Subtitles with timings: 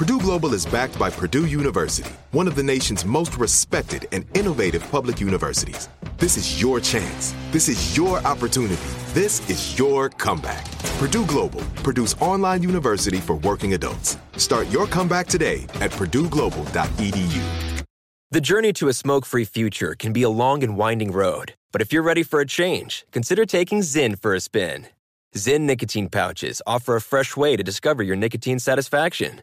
[0.00, 4.82] Purdue Global is backed by Purdue University, one of the nation's most respected and innovative
[4.90, 5.90] public universities.
[6.16, 7.34] This is your chance.
[7.50, 8.80] This is your opportunity.
[9.12, 10.64] This is your comeback.
[10.96, 14.16] Purdue Global, Purdue's online university for working adults.
[14.38, 17.84] Start your comeback today at purdueglobal.edu.
[18.30, 21.82] The journey to a smoke free future can be a long and winding road, but
[21.82, 24.86] if you're ready for a change, consider taking Zyn for a spin.
[25.36, 29.42] Zyn nicotine pouches offer a fresh way to discover your nicotine satisfaction.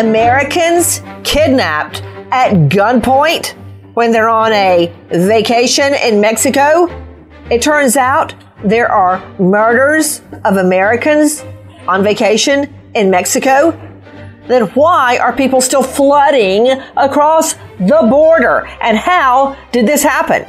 [0.00, 3.54] Americans kidnapped at gunpoint
[3.94, 6.88] when they're on a vacation in Mexico.
[7.50, 11.44] It turns out there are murders of Americans
[11.86, 13.70] on vacation in Mexico.
[14.48, 18.66] Then why are people still flooding across the border?
[18.80, 20.44] And how did this happen?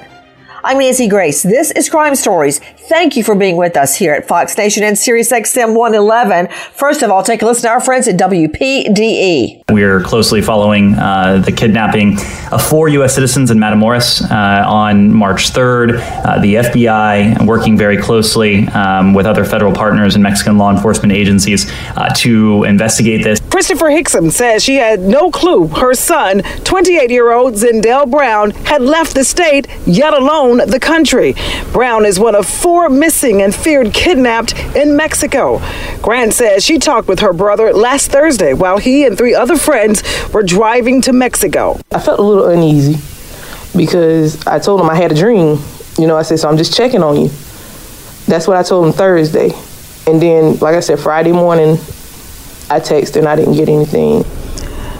[0.65, 1.43] I'm Nancy Grace.
[1.43, 2.57] This is Crime Stories.
[2.57, 6.47] Thank you for being with us here at Fox Nation and Sirius XM 111.
[6.73, 9.61] First of all, take a listen to our friends at WPDE.
[9.71, 12.17] We're closely following uh, the kidnapping
[12.51, 13.13] of four U.S.
[13.13, 15.99] citizens in Matamoros uh, on March 3rd.
[16.25, 21.13] Uh, the FBI working very closely um, with other federal partners and Mexican law enforcement
[21.13, 23.39] agencies uh, to investigate this.
[23.51, 28.81] Christopher Hickson says she had no clue her son, 28 year old Zindell Brown, had
[28.81, 31.35] left the state, yet alone the country.
[31.71, 35.61] Brown is one of four missing and feared kidnapped in Mexico.
[36.01, 40.03] Grant says she talked with her brother last Thursday while he and three other friends
[40.33, 41.79] were driving to Mexico.
[41.91, 42.99] I felt a little uneasy
[43.77, 45.59] because I told him I had a dream.
[45.97, 47.29] You know, I said, so I'm just checking on you.
[48.27, 49.51] That's what I told him Thursday.
[50.07, 51.73] And then, like I said, Friday morning,
[52.69, 54.23] I texted and I didn't get anything.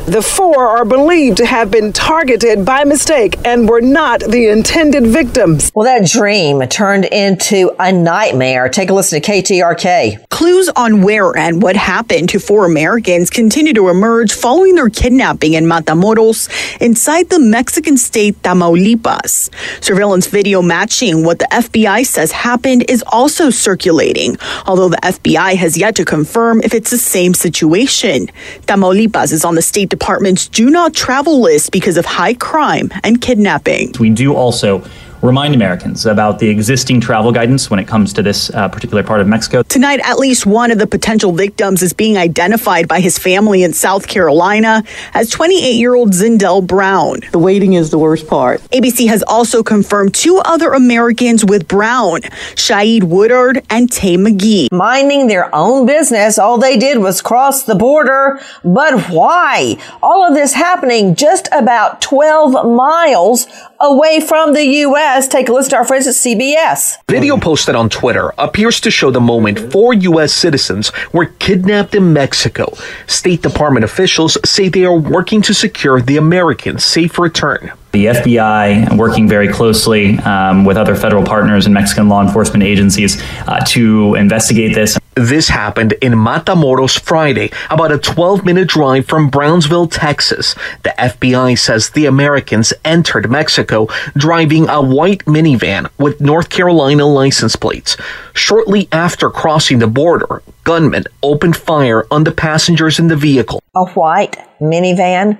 [0.07, 5.07] The four are believed to have been targeted by mistake and were not the intended
[5.07, 5.71] victims.
[5.73, 8.69] Well, that dream turned into a nightmare.
[8.69, 10.29] Take a listen to KTRK.
[10.29, 15.53] Clues on where and what happened to four Americans continue to emerge following their kidnapping
[15.53, 16.49] in Matamoros
[16.79, 19.49] inside the Mexican state Tamaulipas.
[19.83, 25.75] Surveillance video matching what the FBI says happened is also circulating, although the FBI has
[25.75, 28.27] yet to confirm if it's the same situation.
[28.67, 33.21] Tamaulipas is on the State Department's do not travel list because of high crime and
[33.21, 33.93] kidnapping.
[33.97, 34.83] We do also
[35.25, 39.21] remind Americans about the existing travel guidance when it comes to this uh, particular part
[39.21, 39.63] of Mexico.
[39.63, 43.73] Tonight, at least one of the potential victims is being identified by his family in
[43.73, 44.83] South Carolina
[45.13, 47.19] as 28 year old Zindell Brown.
[47.31, 48.61] The waiting is the worst part.
[48.71, 52.21] ABC has also confirmed two other Americans with Brown,
[52.55, 54.71] Shaeed Woodard and Tay McGee.
[54.71, 58.39] Minding their own business, all they did was cross the border.
[58.63, 59.77] But why?
[60.03, 63.47] All of this happening just about 12 miles
[63.85, 65.27] away from the U.S.
[65.27, 66.97] Take a listen to our friends at CBS.
[67.07, 70.33] Video posted on Twitter appears to show the moment four U.S.
[70.33, 72.73] citizens were kidnapped in Mexico.
[73.07, 77.71] State Department officials say they are working to secure the Americans' safe return.
[77.91, 82.63] The FBI is working very closely um, with other federal partners and Mexican law enforcement
[82.63, 84.99] agencies uh, to investigate this.
[85.15, 90.55] This happened in Matamoros Friday, about a 12 minute drive from Brownsville, Texas.
[90.83, 97.55] The FBI says the Americans entered Mexico driving a white minivan with North Carolina license
[97.55, 97.95] plates.
[98.33, 103.63] Shortly after crossing the border, gunmen opened fire on the passengers in the vehicle.
[103.73, 105.39] A white minivan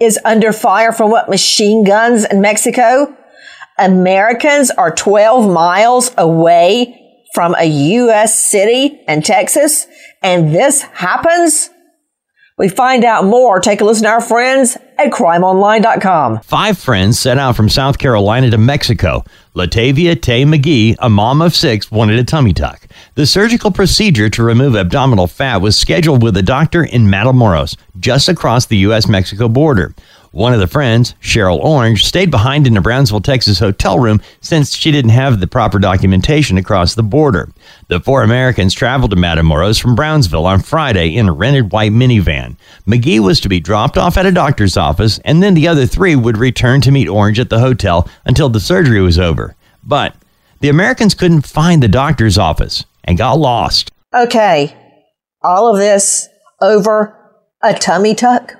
[0.00, 3.14] is under fire from what machine guns in Mexico?
[3.78, 7.02] Americans are 12 miles away
[7.36, 8.50] from a U.S.
[8.50, 9.86] city in Texas,
[10.22, 11.68] and this happens?
[12.56, 13.60] We find out more.
[13.60, 16.40] Take a listen to our friends at crimeonline.com.
[16.40, 19.22] Five friends set out from South Carolina to Mexico.
[19.54, 22.86] Latavia Tay McGee, a mom of six, wanted a tummy tuck.
[23.16, 28.30] The surgical procedure to remove abdominal fat was scheduled with a doctor in Matamoros, just
[28.30, 29.06] across the U.S.
[29.06, 29.94] Mexico border.
[30.36, 34.76] One of the friends, Cheryl Orange, stayed behind in a Brownsville, Texas hotel room since
[34.76, 37.48] she didn't have the proper documentation across the border.
[37.88, 42.58] The four Americans traveled to Matamoros from Brownsville on Friday in a rented white minivan.
[42.86, 46.14] McGee was to be dropped off at a doctor's office, and then the other three
[46.14, 49.56] would return to meet Orange at the hotel until the surgery was over.
[49.82, 50.14] But
[50.60, 53.90] the Americans couldn't find the doctor's office and got lost.
[54.14, 54.76] Okay,
[55.42, 56.28] all of this
[56.60, 57.16] over
[57.62, 58.54] a tummy tuck?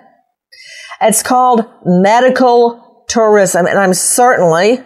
[1.01, 3.67] It's called medical tourism.
[3.67, 4.81] And I'm certainly,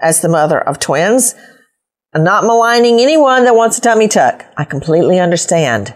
[0.00, 1.34] as the mother of twins,
[2.14, 4.44] I'm not maligning anyone that wants a tummy tuck.
[4.56, 5.94] I completely understand.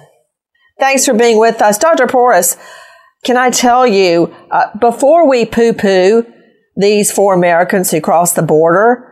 [0.80, 1.78] Thanks for being with us.
[1.78, 2.06] Dr.
[2.06, 2.56] Poris,
[3.24, 6.26] can I tell you, uh, before we poo poo
[6.76, 9.06] these four Americans who crossed the border,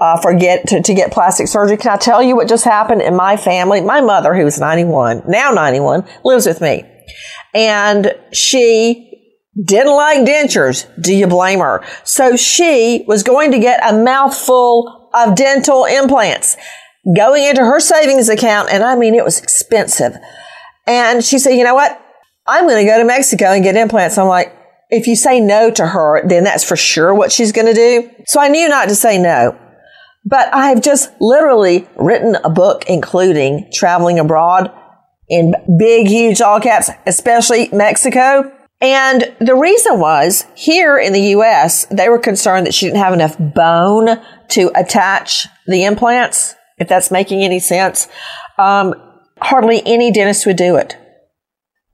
[0.00, 1.76] uh, for get to, to get plastic surgery.
[1.76, 3.80] Can I tell you what just happened in my family?
[3.80, 6.84] My mother, who's 91, now 91, lives with me.
[7.54, 9.34] And she
[9.64, 10.86] didn't like dentures.
[11.02, 11.82] Do you blame her?
[12.04, 16.56] So she was going to get a mouthful of dental implants
[17.16, 18.70] going into her savings account.
[18.70, 20.16] And I mean, it was expensive.
[20.86, 22.00] And she said, you know what?
[22.46, 24.18] I'm going to go to Mexico and get implants.
[24.18, 24.56] I'm like,
[24.88, 28.10] if you say no to her, then that's for sure what she's going to do.
[28.26, 29.58] So I knew not to say no.
[30.24, 34.72] But I've just literally written a book including traveling abroad
[35.28, 38.52] in big, huge all caps, especially Mexico.
[38.80, 43.14] And the reason was here in the US, they were concerned that she didn't have
[43.14, 48.08] enough bone to attach the implants, if that's making any sense.
[48.58, 48.94] Um,
[49.40, 50.96] hardly any dentist would do it.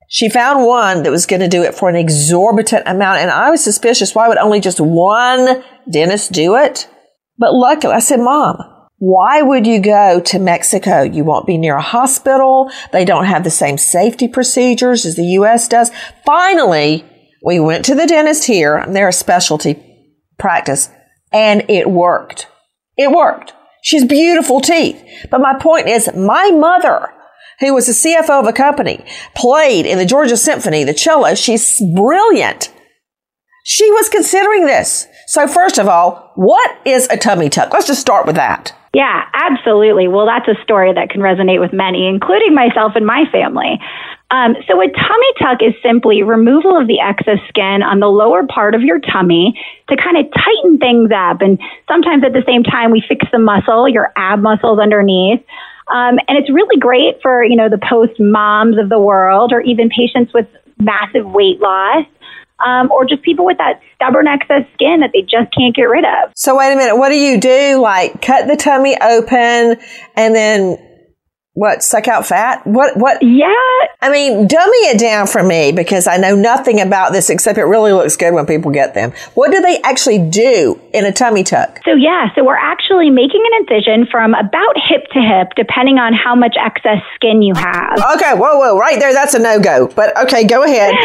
[0.09, 3.51] She found one that was going to do it for an exorbitant amount, and I
[3.51, 4.15] was suspicious.
[4.15, 6.87] Why would only just one dentist do it?
[7.39, 8.59] But luckily, I said, Mom,
[8.99, 11.01] why would you go to Mexico?
[11.01, 12.71] You won't be near a hospital.
[12.93, 15.67] They don't have the same safety procedures as the U.S.
[15.67, 15.91] does.
[16.27, 17.05] Finally,
[17.43, 18.77] we went to the dentist here.
[18.77, 19.83] and They're a specialty
[20.39, 20.91] practice,
[21.33, 22.49] and it worked.
[22.99, 23.55] It worked.
[23.83, 25.03] She's beautiful teeth.
[25.31, 27.09] But my point is, my mother
[27.61, 29.05] who was the CFO of a company,
[29.35, 31.35] played in the Georgia Symphony, the cello.
[31.35, 32.73] She's brilliant.
[33.65, 35.07] She was considering this.
[35.27, 37.73] So first of all, what is a tummy tuck?
[37.73, 38.75] Let's just start with that.
[38.95, 40.09] Yeah, absolutely.
[40.09, 43.81] Well, that's a story that can resonate with many, including myself and my family.
[44.31, 48.47] Um, so, a tummy tuck is simply removal of the excess skin on the lower
[48.47, 49.59] part of your tummy
[49.89, 51.41] to kind of tighten things up.
[51.41, 51.59] And
[51.89, 55.41] sometimes at the same time, we fix the muscle, your ab muscles underneath.
[55.89, 59.61] Um, and it's really great for, you know, the post moms of the world or
[59.61, 60.47] even patients with
[60.79, 62.07] massive weight loss.
[62.65, 66.05] Um, or just people with that stubborn excess skin that they just can't get rid
[66.05, 66.31] of.
[66.37, 67.81] So wait a minute, what do you do?
[67.83, 69.83] Like cut the tummy open
[70.15, 70.77] and then
[71.55, 72.67] what suck out fat?
[72.67, 73.23] What what?
[73.23, 73.53] Yeah.
[74.01, 77.65] I mean dummy it down for me because i know nothing about this except it
[77.65, 79.13] really looks good when people get them.
[79.35, 81.81] What do they actually do in a tummy tuck?
[81.85, 86.15] So yeah so we're actually making an incision from about hip to hip depending on
[86.15, 87.99] how much excess skin you have.
[88.17, 90.95] Okay whoa whoa right there that's a no-go but okay go ahead.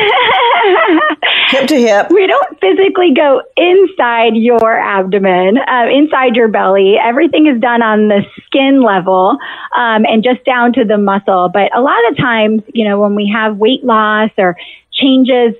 [1.48, 2.08] Hip to hip.
[2.10, 6.96] We don't physically go inside your abdomen uh, inside your belly.
[7.02, 9.38] Everything is done on the skin level
[9.78, 11.50] um, and just down to the muscle.
[11.50, 14.58] But a lot of times, you know, when we have weight loss or
[14.92, 15.56] changes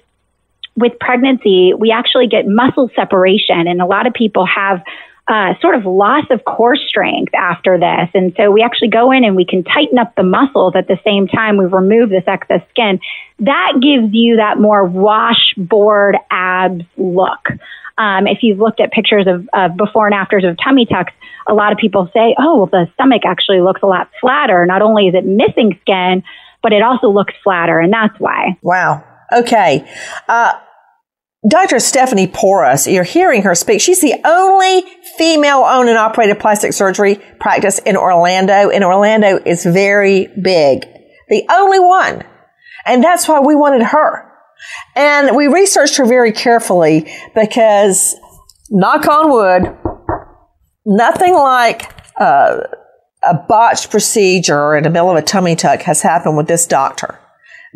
[0.76, 3.68] with pregnancy, we actually get muscle separation.
[3.68, 4.84] And a lot of people have
[5.28, 8.10] uh, sort of loss of core strength after this.
[8.14, 10.98] And so we actually go in and we can tighten up the muscles at the
[11.04, 13.00] same time we remove this excess skin.
[13.40, 17.50] That gives you that more washboard abs look.
[17.98, 21.14] Um, if you've looked at pictures of, of before and afters of tummy tucks,
[21.48, 24.66] a lot of people say, oh, well, the stomach actually looks a lot flatter.
[24.66, 26.24] Not only is it missing skin,
[26.62, 28.58] but it also looks flatter, and that's why.
[28.62, 29.04] Wow.
[29.34, 29.90] Okay.
[30.28, 30.54] Uh,
[31.48, 31.80] Dr.
[31.80, 33.80] Stephenie Poris, you're hearing her speak.
[33.80, 34.84] She's the only
[35.18, 40.86] female owned and operated plastic surgery practice in Orlando, and Orlando is very big.
[41.30, 42.24] The only one.
[42.86, 44.27] And that's why we wanted her.
[44.96, 48.16] And we researched her very carefully because,
[48.70, 49.78] knock on wood,
[50.86, 52.58] nothing like uh,
[53.24, 57.20] a botched procedure in the middle of a tummy tuck has happened with this doctor.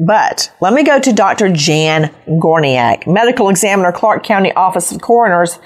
[0.06, 1.52] But let me go to Dr.
[1.52, 5.60] Jan Gorniak, medical examiner, Clark County Office of Coroners.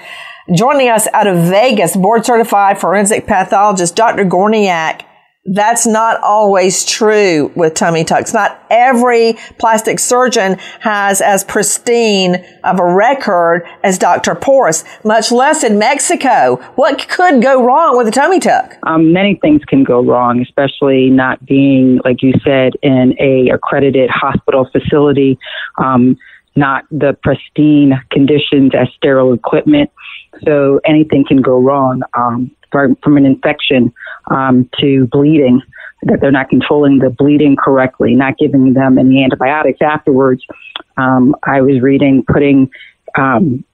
[0.54, 4.24] Joining us out of Vegas, board certified forensic pathologist, Dr.
[4.24, 5.02] Gorniak
[5.46, 8.34] that's not always true with tummy tucks.
[8.34, 14.34] Not every plastic surgeon has as pristine of a record as Dr.
[14.34, 16.56] Poris, much less in Mexico.
[16.74, 18.76] What could go wrong with a tummy tuck?
[18.82, 24.10] Um, many things can go wrong, especially not being, like you said, in a accredited
[24.10, 25.38] hospital facility,
[25.78, 26.16] um,
[26.56, 29.90] not the pristine conditions as sterile equipment.
[30.44, 32.02] So anything can go wrong.
[32.14, 33.92] Um, from, from an infection
[34.30, 35.62] um, to bleeding,
[36.02, 40.44] that they're not controlling the bleeding correctly, not giving them any antibiotics afterwards.
[40.96, 42.70] Um, I was reading putting
[43.16, 43.64] um,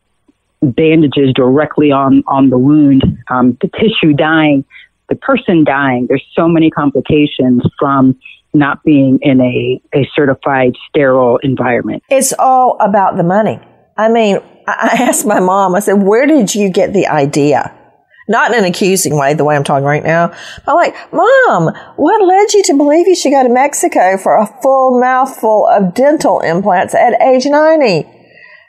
[0.63, 4.65] bandages directly on, on the wound, um, the tissue dying,
[5.09, 6.07] the person dying.
[6.09, 8.19] There's so many complications from
[8.55, 12.03] not being in a, a certified sterile environment.
[12.09, 13.61] It's all about the money.
[13.97, 17.79] I mean, I asked my mom, I said, where did you get the idea?
[18.29, 20.33] Not in an accusing way, the way I'm talking right now.
[20.67, 24.47] I'm like, Mom, what led you to believe you should go to Mexico for a
[24.63, 28.09] full mouthful of dental implants at age 90?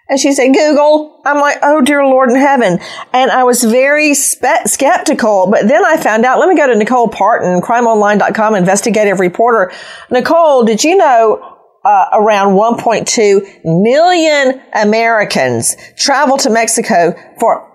[0.10, 1.22] And she said, Google.
[1.26, 2.80] I'm like, oh dear Lord in heaven.
[3.14, 6.76] And I was very spe- skeptical, but then I found out, let me go to
[6.76, 9.72] Nicole Partin, crimeonline.com investigative reporter.
[10.12, 11.53] Nicole, did you know
[11.84, 17.70] uh, around 1.2 million Americans travel to Mexico for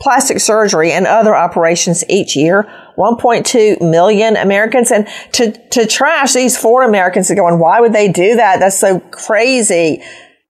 [0.00, 2.70] plastic surgery and other operations each year.
[2.98, 4.90] 1.2 million Americans.
[4.90, 8.60] And to, to trash these four Americans are going, why would they do that?
[8.60, 10.02] That's so crazy.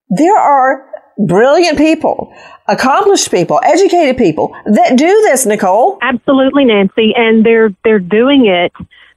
[0.09, 0.85] There are
[1.27, 2.33] brilliant people,
[2.67, 5.97] accomplished people, educated people that do this, Nicole.
[6.01, 7.13] Absolutely, Nancy.
[7.15, 8.71] And they're, they're doing it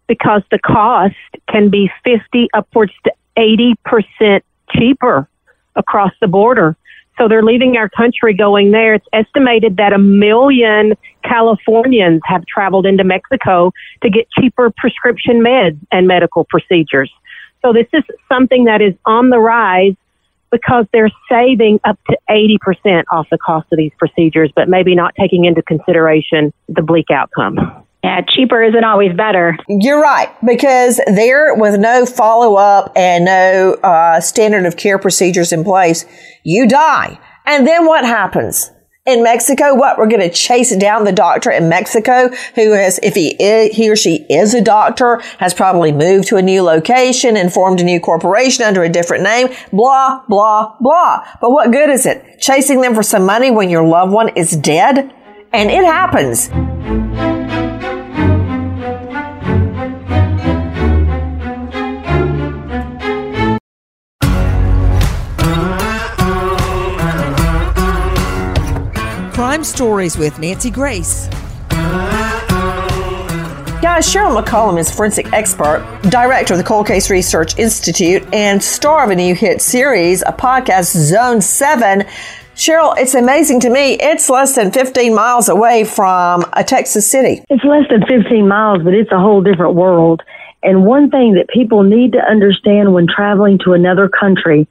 [0.09, 1.15] because the cost
[1.49, 5.29] can be 50 upwards to 80% cheaper
[5.77, 6.77] across the border
[7.19, 8.95] so they're leaving our country going there.
[8.95, 13.73] It's estimated that a million Californians have traveled into Mexico
[14.03, 17.13] to get cheaper prescription meds and medical procedures.
[17.61, 19.95] So this is something that is on the rise
[20.51, 25.15] because they're saving up to 80% off the cost of these procedures, but maybe not
[25.19, 27.85] taking into consideration the bleak outcome.
[28.05, 29.57] Yeah, cheaper isn't always better.
[29.69, 35.53] You're right, because there, with no follow up and no uh, standard of care procedures
[35.53, 36.05] in place,
[36.43, 37.21] you die.
[37.47, 38.73] And then what happens?
[39.05, 39.99] In Mexico, what?
[39.99, 43.91] We're going to chase down the doctor in Mexico who has, if he is, he
[43.91, 47.85] or she is a doctor, has probably moved to a new location and formed a
[47.85, 51.27] new corporation under a different name, blah, blah, blah.
[51.41, 52.41] But what good is it?
[52.41, 55.13] Chasing them for some money when your loved one is dead?
[55.53, 56.49] And it happens.
[69.53, 71.29] Crime Stories with Nancy Grace.
[73.83, 79.05] Guys, Sheryl McCollum is forensic expert, director of the Cold Case Research Institute, and star
[79.05, 82.07] of a new hit series, a podcast, Zone 7.
[82.57, 83.99] Sheryl, it's amazing to me.
[84.01, 87.45] It's less than 15 miles away from a Texas city.
[87.51, 90.23] It's less than 15 miles, but it's a whole different world.
[90.63, 94.67] And one thing that people need to understand when traveling to another country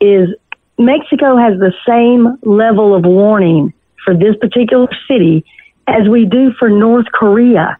[0.00, 0.30] is
[0.78, 3.74] Mexico has the same level of warning
[4.04, 5.44] for this particular city
[5.86, 7.76] as we do for North Korea.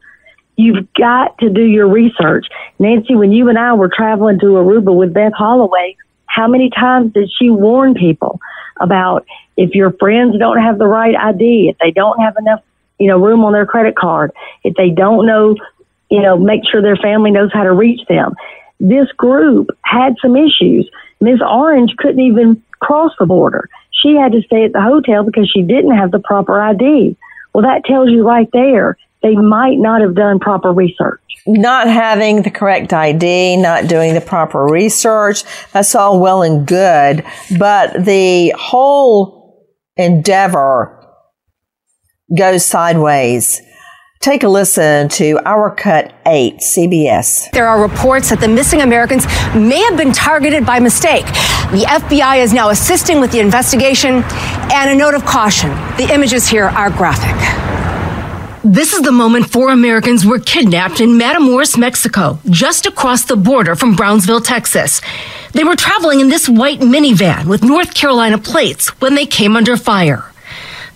[0.57, 2.47] You've got to do your research.
[2.79, 7.12] Nancy, when you and I were traveling to Aruba with Beth Holloway, how many times
[7.12, 8.41] did she warn people
[8.81, 9.26] about
[9.57, 12.62] if your friends don't have the right ID, if they don't have enough,
[12.99, 14.33] you know, room on their credit card,
[14.64, 15.57] if they don't know,
[16.11, 18.35] you know, make sure their family knows how to reach them.
[18.81, 20.91] This group had some issues.
[21.21, 21.41] Ms.
[21.41, 23.69] Orange couldn't even cross the border
[24.02, 27.16] she had to stay at the hotel because she didn't have the proper ID.
[27.54, 31.21] Well, that tells you right there they might not have done proper research.
[31.47, 37.25] Not having the correct ID, not doing the proper research, that's all well and good.
[37.59, 40.99] But the whole endeavor
[42.37, 43.61] goes sideways.
[44.23, 47.50] Take a listen to Our Cut 8, CBS.
[47.50, 51.25] There are reports that the missing Americans may have been targeted by mistake.
[51.73, 54.23] The FBI is now assisting with the investigation.
[54.73, 57.35] And a note of caution the images here are graphic.
[58.62, 63.75] This is the moment four Americans were kidnapped in Matamoros, Mexico, just across the border
[63.75, 65.00] from Brownsville, Texas.
[65.50, 69.76] They were traveling in this white minivan with North Carolina plates when they came under
[69.76, 70.32] fire.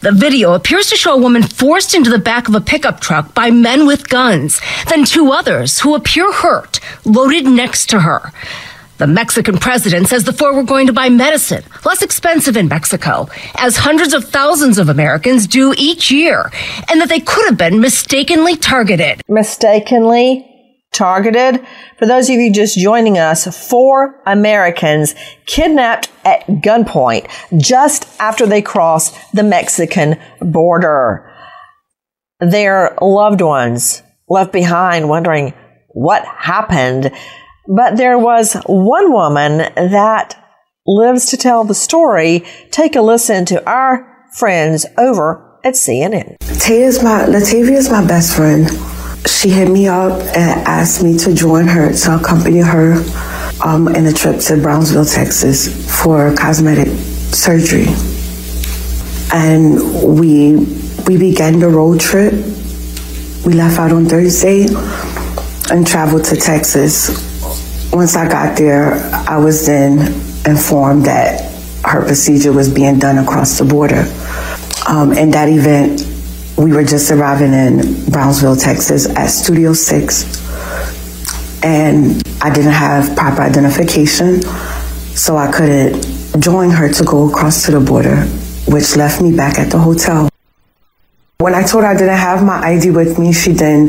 [0.06, 3.34] The video appears to show a woman forced into the back of a pickup truck
[3.34, 8.30] by men with guns, then two others who appear hurt, loaded next to her.
[8.98, 13.28] The Mexican president says the four were going to buy medicine, less expensive in Mexico,
[13.56, 16.52] as hundreds of thousands of Americans do each year,
[16.88, 19.22] and that they could have been mistakenly targeted.
[19.26, 20.55] Mistakenly
[20.96, 21.64] targeted?
[21.98, 25.14] For those of you just joining us, four Americans
[25.46, 27.28] kidnapped at gunpoint
[27.60, 31.32] just after they crossed the Mexican border.
[32.40, 35.54] Their loved ones left behind wondering
[35.88, 37.10] what happened.
[37.68, 40.42] But there was one woman that
[40.86, 42.44] lives to tell the story.
[42.70, 46.36] Take a listen to our friends over at CNN.
[47.02, 48.95] My Latavia is my best friend.
[49.26, 53.04] She hit me up and asked me to join her to accompany her
[53.64, 55.68] um, in a trip to Brownsville, Texas
[56.00, 56.88] for cosmetic
[57.34, 57.86] surgery.
[59.32, 60.56] And we
[61.06, 62.32] we began the road trip.
[63.44, 64.66] We left out on Thursday
[65.70, 67.36] and traveled to Texas
[67.96, 68.94] once I got there,
[69.28, 69.98] I was then
[70.44, 71.50] informed that
[71.84, 74.04] her procedure was being done across the border.
[74.86, 76.02] Um, that event,
[76.56, 81.62] we were just arriving in Brownsville, Texas at Studio 6.
[81.62, 87.72] And I didn't have proper identification, so I couldn't join her to go across to
[87.72, 88.22] the border,
[88.68, 90.28] which left me back at the hotel.
[91.38, 93.88] When I told her I didn't have my ID with me, she then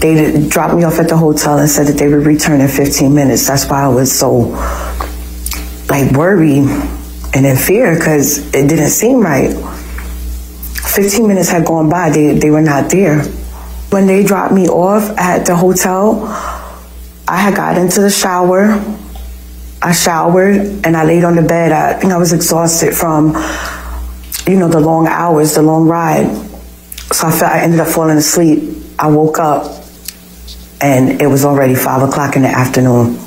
[0.00, 3.12] they dropped me off at the hotel and said that they would return in 15
[3.12, 3.46] minutes.
[3.46, 4.54] That's why I was so
[5.88, 6.68] like worried
[7.34, 9.50] and in fear because it didn't seem right.
[10.88, 13.22] 15 minutes had gone by, they, they were not there.
[13.90, 16.24] When they dropped me off at the hotel,
[17.28, 18.82] I had got into the shower.
[19.80, 21.72] I showered and I laid on the bed.
[21.72, 23.28] I think I was exhausted from,
[24.46, 26.26] you know, the long hours, the long ride.
[27.12, 28.74] So I felt I ended up falling asleep.
[28.98, 29.84] I woke up
[30.80, 33.18] and it was already five o'clock in the afternoon.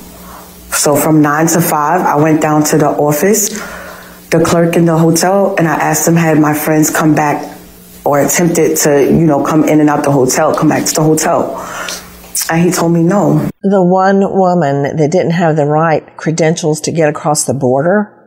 [0.72, 3.50] So from nine to five, I went down to the office,
[4.30, 7.60] the clerk in the hotel, and I asked him had my friends come back
[8.06, 11.04] or attempted to, you know, come in and out the hotel, come back to the
[11.04, 11.58] hotel.
[12.50, 13.50] And he told me no.
[13.62, 18.18] The one woman that didn't have the right credentials to get across the border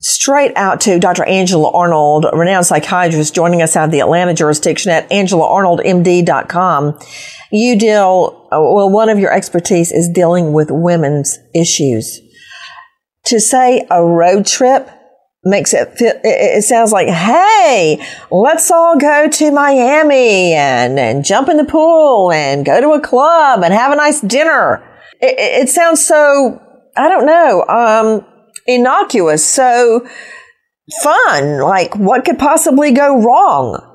[0.00, 1.24] straight out to Dr.
[1.24, 6.98] Angela Arnold, renowned psychiatrist joining us out of the Atlanta jurisdiction at angelaarnoldmd.com.
[7.52, 12.20] You deal, well, one of your expertise is dealing with women's issues.
[13.26, 14.88] To say a road trip
[15.44, 21.48] makes it feel, it sounds like, hey, let's all go to Miami and, and jump
[21.48, 24.86] in the pool and go to a club and have a nice dinner.
[25.20, 26.60] It, it sounds so,
[26.96, 28.26] I don't know, um,
[28.66, 30.06] innocuous, so
[31.02, 31.60] fun.
[31.60, 33.86] Like, what could possibly go wrong?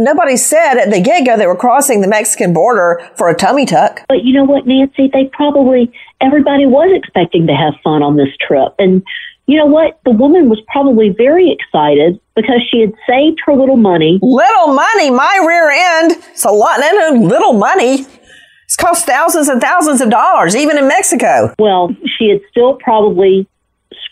[0.00, 3.66] Nobody said at the get go they were crossing the Mexican border for a tummy
[3.66, 4.02] tuck.
[4.08, 5.10] But you know what, Nancy?
[5.12, 8.74] They probably, everybody was expecting to have fun on this trip.
[8.78, 9.02] And
[9.48, 9.98] you know what?
[10.04, 14.18] The woman was probably very excited because she had saved her little money.
[14.20, 15.10] Little money?
[15.10, 16.12] My rear end.
[16.30, 16.78] It's a lot.
[16.78, 18.06] Little money.
[18.66, 21.54] It's cost thousands and thousands of dollars, even in Mexico.
[21.58, 23.48] Well, she had still probably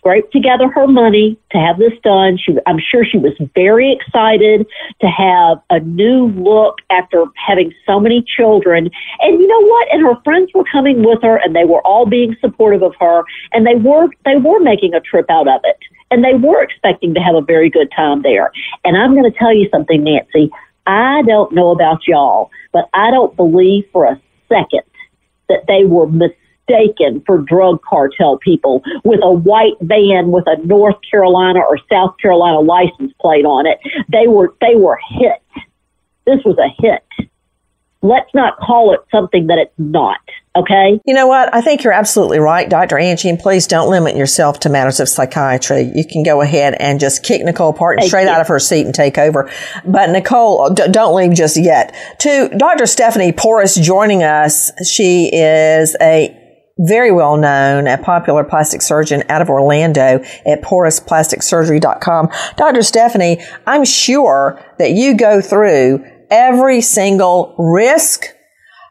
[0.06, 2.38] scraped together her money to have this done.
[2.38, 4.64] She, I'm sure she was very excited
[5.00, 8.88] to have a new look after having so many children.
[9.20, 9.88] And you know what?
[9.92, 13.24] And her friends were coming with her, and they were all being supportive of her,
[13.52, 15.78] and they were they were making a trip out of it,
[16.12, 18.52] and they were expecting to have a very good time there.
[18.84, 20.50] And I'm going to tell you something, Nancy.
[20.86, 24.82] I don't know about y'all, but I don't believe for a second
[25.48, 30.56] that they were mistaken mistaken for drug cartel people with a white van with a
[30.66, 33.78] North Carolina or South Carolina license plate on it.
[34.08, 35.42] They were they were hit.
[36.26, 37.28] This was a hit.
[38.02, 40.20] Let's not call it something that it's not.
[40.54, 41.00] Okay.
[41.04, 41.52] You know what?
[41.54, 42.98] I think you're absolutely right, Dr.
[42.98, 45.90] Angie, and please don't limit yourself to matters of psychiatry.
[45.94, 48.28] You can go ahead and just kick Nicole Thank straight you.
[48.30, 49.50] out of her seat and take over.
[49.84, 51.94] But Nicole, d- don't leave just yet.
[52.20, 52.86] To Dr.
[52.86, 54.70] Stephenie Poris joining us.
[54.88, 56.45] She is a
[56.78, 62.28] very well known, a popular plastic surgeon out of Orlando at porisplasticsurgery.com.
[62.56, 62.82] Dr.
[62.82, 68.26] Stephanie, I'm sure that you go through every single risk,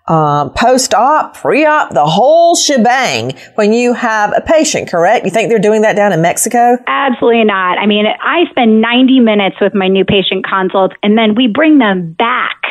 [0.07, 5.25] um, post-op, pre-op, the whole shebang when you have a patient, correct?
[5.25, 6.77] You think they're doing that down in Mexico?
[6.87, 7.77] Absolutely not.
[7.77, 11.79] I mean, I spend 90 minutes with my new patient consults and then we bring
[11.79, 12.61] them back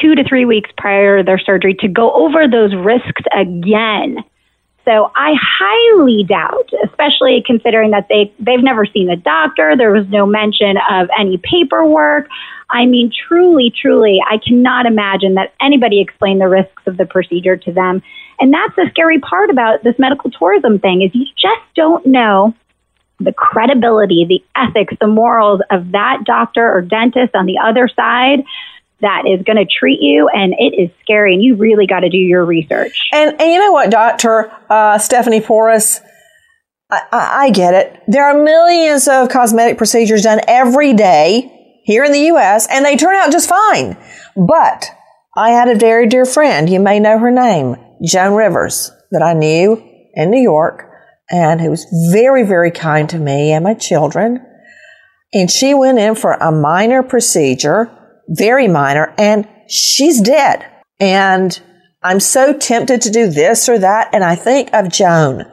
[0.00, 4.16] two to three weeks prior to their surgery to go over those risks again.
[4.84, 10.06] So I highly doubt, especially considering that they they've never seen a doctor, there was
[10.08, 12.28] no mention of any paperwork.
[12.70, 17.56] I mean, truly, truly, I cannot imagine that anybody explained the risks of the procedure
[17.56, 18.02] to them.
[18.40, 22.54] And that's the scary part about this medical tourism thing is you just don't know
[23.20, 28.42] the credibility, the ethics, the morals of that doctor or dentist on the other side
[29.04, 32.08] that is going to treat you and it is scary and you really got to
[32.08, 32.98] do your research.
[33.12, 36.00] And, and you know what dr uh, stephenie poris?
[36.90, 38.02] I, I, I get it.
[38.08, 42.96] There are millions of cosmetic procedures done every day here in the us and they
[42.96, 43.96] turn out just fine.
[44.36, 44.90] But
[45.36, 49.32] i had a very dear friend you may know her name joan rivers that i
[49.32, 49.82] knew
[50.14, 50.88] in new york
[51.30, 54.44] and who was very very kind to me and my children.
[55.32, 57.90] And she went in for a minor procedure
[58.28, 60.64] very minor, and she's dead.
[61.00, 61.60] And
[62.02, 65.44] I'm so tempted to do this or that, and I think of Joan.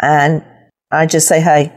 [0.00, 0.44] And
[0.90, 1.72] I just say, hey,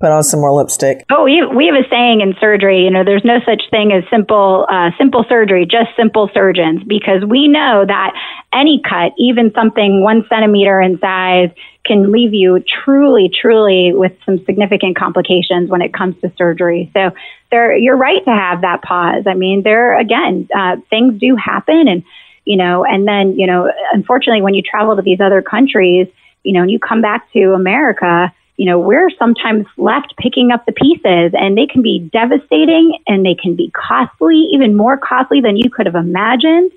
[0.00, 1.04] put on some more lipstick.
[1.10, 2.82] Oh, we have a saying in surgery.
[2.84, 7.24] You know, there's no such thing as simple uh, simple surgery, just simple surgeons, because
[7.26, 8.12] we know that
[8.52, 11.50] any cut, even something one centimeter in size,
[11.86, 16.90] can leave you truly, truly with some significant complications when it comes to surgery.
[16.92, 17.10] So,
[17.50, 19.24] there, you're right to have that pause.
[19.26, 22.02] I mean, there again, uh, things do happen, and
[22.44, 26.08] you know, and then you know, unfortunately, when you travel to these other countries,
[26.42, 30.64] you know, and you come back to America you know, we're sometimes left picking up
[30.64, 35.40] the pieces and they can be devastating and they can be costly, even more costly
[35.40, 36.72] than you could have imagined.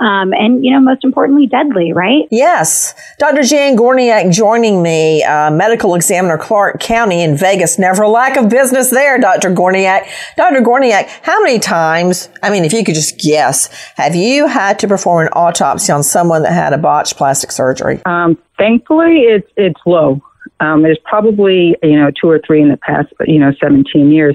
[0.00, 2.26] Um, and, you know, most importantly, deadly, right?
[2.30, 2.94] Yes.
[3.18, 3.42] Dr.
[3.42, 7.78] Jan Gorniak joining me, uh, medical examiner Clark County in Vegas.
[7.78, 9.50] Never lack of business there, Dr.
[9.50, 10.08] Gorniak.
[10.36, 10.62] Dr.
[10.62, 14.88] Gorniak, how many times, I mean, if you could just guess, have you had to
[14.88, 18.02] perform an autopsy on someone that had a botched plastic surgery?
[18.04, 20.20] Um, thankfully, it's, it's low.
[20.58, 24.34] Um, there's probably, you know, two or three in the past, you know, 17 years.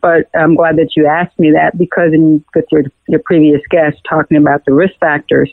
[0.00, 3.98] But I'm glad that you asked me that because in, with your, your previous guest
[4.08, 5.52] talking about the risk factors,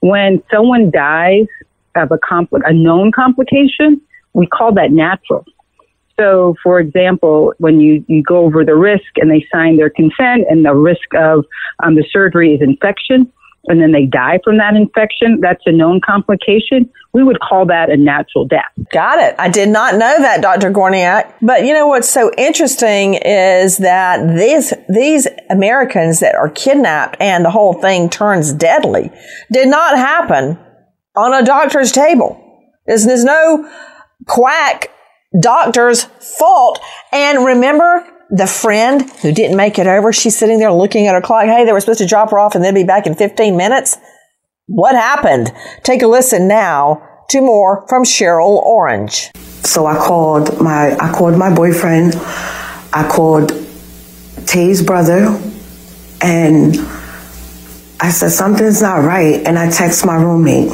[0.00, 1.46] when someone dies
[1.94, 4.00] of a, compl- a known complication,
[4.32, 5.44] we call that natural.
[6.18, 10.46] So, for example, when you, you go over the risk and they sign their consent
[10.50, 11.44] and the risk of
[11.82, 13.32] um, the surgery is infection,
[13.68, 16.90] and then they die from that infection, that's a known complication.
[17.12, 18.70] We would call that a natural death.
[18.92, 19.34] Got it.
[19.38, 20.70] I did not know that, Dr.
[20.70, 21.32] Gorniak.
[21.40, 27.44] But you know what's so interesting is that these these Americans that are kidnapped and
[27.44, 29.10] the whole thing turns deadly
[29.50, 30.58] did not happen
[31.16, 32.44] on a doctor's table.
[32.86, 33.70] There's, there's no
[34.26, 34.90] quack
[35.40, 36.80] doctor's fault.
[37.12, 41.20] And remember, the friend who didn't make it over, she's sitting there looking at her
[41.20, 41.44] clock.
[41.46, 43.96] Hey, they were supposed to drop her off and then be back in 15 minutes.
[44.68, 45.50] What happened?
[45.82, 49.30] Take a listen now to more from Cheryl Orange.
[49.64, 52.14] So I called my I called my boyfriend.
[52.92, 53.52] I called
[54.44, 55.40] Tay's brother
[56.20, 56.76] and
[57.98, 60.70] I said something's not right and I text my roommate.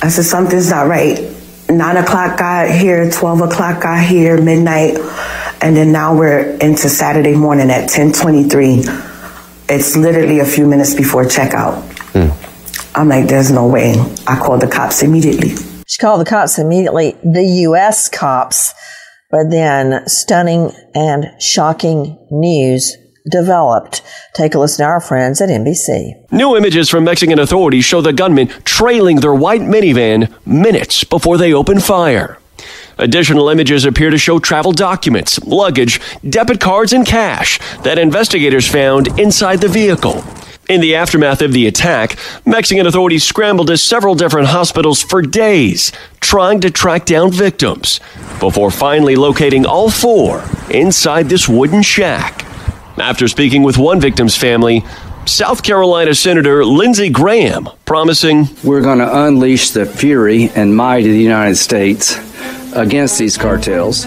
[0.00, 1.28] I said something's not right.
[1.68, 4.96] Nine o'clock got here, twelve o'clock got here, midnight
[5.60, 8.84] and then now we're into Saturday morning at 10:23.
[9.68, 11.82] It's literally a few minutes before checkout.
[12.12, 12.51] Mm.
[12.94, 13.94] I'm like, there's no way.
[14.26, 15.54] I called the cops immediately.
[15.86, 18.08] She called the cops immediately, the U.S.
[18.08, 18.74] cops.
[19.30, 22.96] But then stunning and shocking news
[23.30, 24.02] developed.
[24.34, 26.30] Take a listen to our friends at NBC.
[26.30, 31.54] New images from Mexican authorities show the gunmen trailing their white minivan minutes before they
[31.54, 32.38] open fire.
[32.98, 39.18] Additional images appear to show travel documents, luggage, debit cards, and cash that investigators found
[39.18, 40.22] inside the vehicle.
[40.72, 45.92] In the aftermath of the attack, Mexican authorities scrambled to several different hospitals for days,
[46.18, 48.00] trying to track down victims,
[48.40, 52.46] before finally locating all four inside this wooden shack.
[52.96, 54.82] After speaking with one victim's family,
[55.26, 61.12] South Carolina Senator Lindsey Graham promising, We're going to unleash the fury and might of
[61.12, 62.16] the United States
[62.74, 64.06] against these cartels.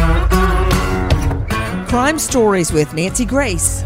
[1.91, 3.81] Crime Stories with Nancy Grace.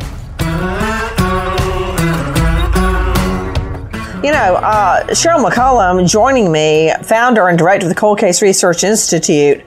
[4.23, 8.83] You know, uh, Sheryl McCollum joining me, founder and director of the Cold Case Research
[8.83, 9.65] Institute.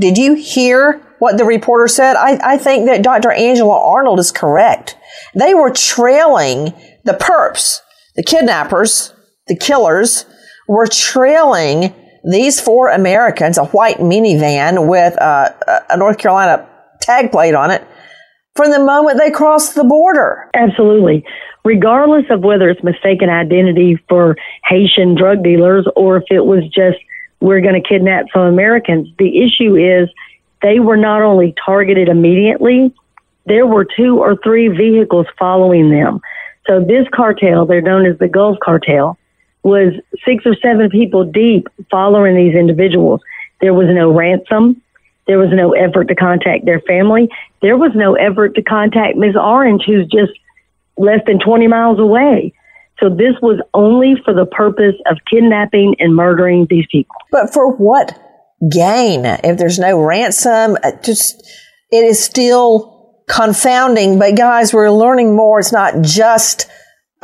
[0.00, 2.16] Did you hear what the reporter said?
[2.16, 3.30] I, I think that Dr.
[3.30, 4.96] Angela Arnold is correct.
[5.34, 6.72] They were trailing
[7.04, 7.80] the perps,
[8.16, 9.12] the kidnappers,
[9.48, 10.24] the killers,
[10.66, 15.50] were trailing these four Americans, a white minivan with uh,
[15.90, 16.70] a North Carolina
[17.04, 17.86] tag plate on it,
[18.54, 20.48] from the moment they crossed the border.
[20.54, 21.24] Absolutely.
[21.64, 24.36] Regardless of whether it's mistaken identity for
[24.66, 26.98] Haitian drug dealers or if it was just
[27.40, 30.08] we're going to kidnap some Americans, the issue is
[30.62, 32.94] they were not only targeted immediately,
[33.46, 36.20] there were two or three vehicles following them.
[36.66, 39.18] So this cartel, they're known as the Gulf Cartel,
[39.62, 39.92] was
[40.24, 43.20] six or seven people deep following these individuals.
[43.60, 44.80] There was no ransom.
[45.26, 47.28] There was no effort to contact their family.
[47.62, 49.36] There was no effort to contact Ms.
[49.36, 50.32] Orange, who's just
[50.96, 52.52] less than 20 miles away.
[53.00, 57.16] So this was only for the purpose of kidnapping and murdering these people.
[57.32, 58.18] But for what
[58.70, 59.24] gain?
[59.24, 61.42] If there's no ransom, uh, just
[61.90, 64.18] it is still confounding.
[64.18, 65.58] But guys, we're learning more.
[65.58, 66.66] It's not just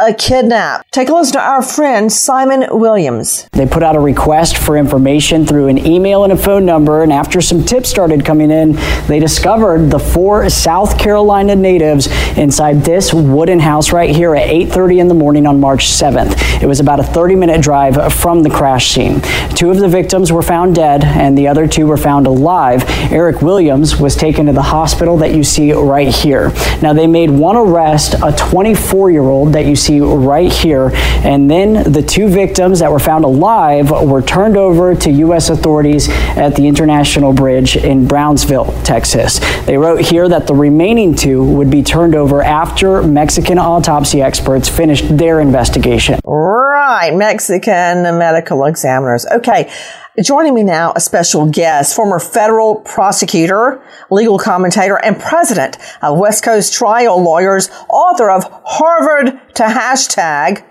[0.00, 0.88] a kidnap.
[0.90, 3.48] Take a listen to our friend Simon Williams.
[3.52, 7.12] They put out a request for information through an email and a phone number, and
[7.12, 8.72] after some tips started coming in,
[9.08, 12.06] they discovered the four South Carolina natives
[12.38, 16.62] inside this wooden house right here at 8:30 in the morning on March 7th.
[16.62, 19.20] It was about a 30-minute drive from the crash scene.
[19.54, 22.84] Two of the victims were found dead, and the other two were found alive.
[23.12, 26.52] Eric Williams was taken to the hospital that you see right here.
[26.80, 30.90] Now they made one arrest, a 24-year-old that you see see right here.
[31.24, 35.50] And then the two victims that were found alive were turned over to U.S.
[35.50, 39.40] authorities at the International Bridge in Brownsville, Texas.
[39.66, 44.68] They wrote here that the remaining two would be turned over after Mexican autopsy experts
[44.68, 46.20] finished their investigation.
[46.24, 49.26] Right, Mexican medical examiners.
[49.26, 49.70] Okay.
[50.18, 56.42] Joining me now, a special guest, former federal prosecutor, legal commentator, and president of West
[56.42, 60.66] Coast Trial Lawyers, author of Harvard to Hashtag.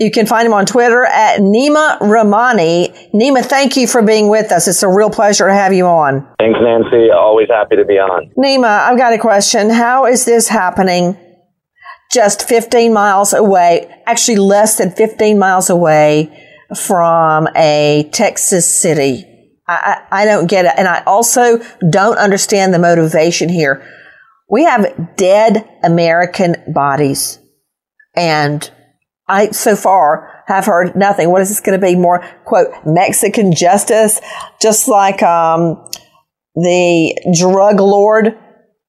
[0.00, 3.12] You can find him on Twitter at Neama Rahmani.
[3.12, 4.66] Neama, thank you for being with us.
[4.66, 6.26] It's a real pleasure to have you on.
[6.38, 7.10] Thanks, Nancy.
[7.10, 8.32] Always happy to be on.
[8.36, 9.70] Neama, I've got a question.
[9.70, 11.16] How is this happening
[12.10, 19.24] just 15 miles away, actually less than 15 miles away from a Texas city.
[19.66, 20.72] I, I, don't get it.
[20.78, 21.58] And I also
[21.90, 23.86] don't understand the motivation here.
[24.48, 27.38] We have dead American bodies.
[28.16, 28.70] And
[29.28, 31.30] I, so far, have heard nothing.
[31.30, 31.96] What is this going to be?
[31.96, 34.20] More, quote, Mexican justice?
[34.60, 35.86] Just like, um,
[36.54, 38.36] the drug lord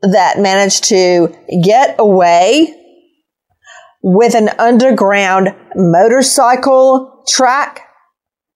[0.01, 2.78] that managed to get away
[4.01, 7.81] with an underground motorcycle track.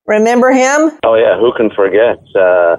[0.06, 0.90] Remember him?
[1.02, 1.38] Oh, yeah.
[1.38, 2.18] Who can forget?
[2.34, 2.76] Uh,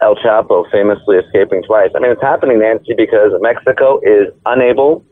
[0.00, 1.90] El Chapo famously escaping twice.
[1.94, 5.04] I mean, it's happening, Nancy, because Mexico is unable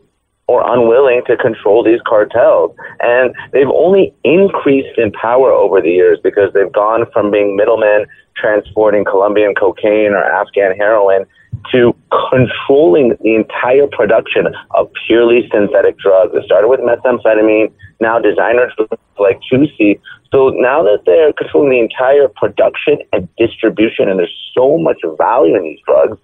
[0.48, 2.74] or unwilling to control these cartels.
[2.98, 8.07] And they've only increased in power over the years because they've gone from being middlemen
[8.37, 11.24] transporting Colombian cocaine or Afghan heroin
[11.73, 11.94] to
[12.31, 16.35] controlling the entire production of purely synthetic drugs.
[16.35, 20.01] It started with methamphetamine, now designer drugs like 2C.
[20.33, 25.57] So now that they're controlling the entire production and distribution, and there's so much value
[25.57, 26.18] in these drugs,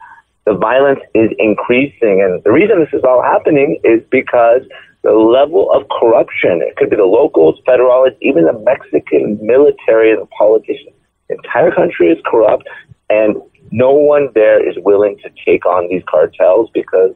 [0.46, 2.22] the violence is increasing.
[2.22, 4.62] And the reason this is all happening is because
[5.02, 10.22] the level of corruption, it could be the locals, federalists, even the Mexican military and
[10.22, 10.94] the politicians,
[11.28, 12.66] the entire country is corrupt.
[13.10, 13.36] And
[13.70, 17.14] no one there is willing to take on these cartels because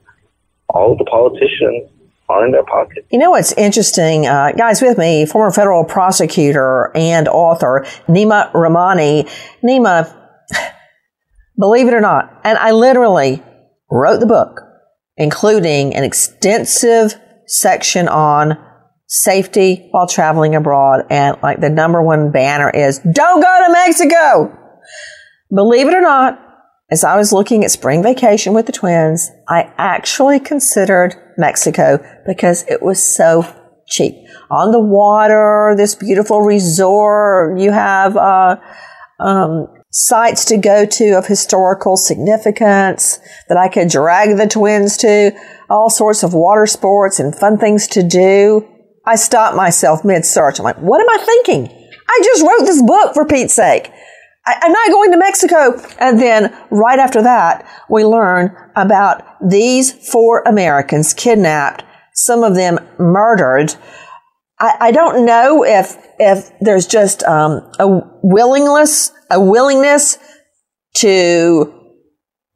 [0.68, 1.90] all the politicians
[2.30, 3.04] are in their pocket.
[3.10, 4.80] You know what's interesting, uh, guys?
[4.80, 9.28] With me, former federal prosecutor and author Neama Rahmani.
[9.62, 10.16] Neama,
[11.58, 13.42] believe it or not, and I literally
[13.90, 14.62] wrote the book,
[15.16, 17.14] including an extensive
[17.46, 18.56] section on
[19.08, 24.56] safety while traveling abroad, and like the number one banner is "Don't go to Mexico."
[25.52, 26.38] Believe it or not,
[26.90, 32.64] as I was looking at spring vacation with the twins, I actually considered Mexico because
[32.68, 33.44] it was so
[33.88, 34.14] cheap.
[34.50, 38.56] On the water, this beautiful resort, you have uh,
[39.18, 45.32] um, sites to go to of historical significance that I could drag the twins to,
[45.68, 48.66] all sorts of water sports and fun things to do.
[49.06, 50.58] I stopped myself mid search.
[50.58, 51.76] I'm like, what am I thinking?
[52.08, 53.90] I just wrote this book for Pete's sake.
[54.50, 55.80] I, am not going to Mexico.
[55.98, 61.84] And then right after that, we learn about these four Americans kidnapped,
[62.14, 63.74] some of them murdered.
[64.58, 70.18] I, I don't know if if there's just um, a willingness a willingness
[70.96, 71.79] to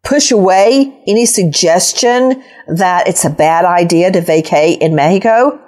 [0.05, 5.59] push away any suggestion that it's a bad idea to vacate in Mexico.